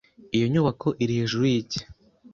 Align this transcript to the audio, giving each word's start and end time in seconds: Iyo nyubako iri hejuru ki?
Iyo 0.35 0.45
nyubako 0.51 0.87
iri 1.03 1.13
hejuru 1.19 1.43
ki? 1.71 1.79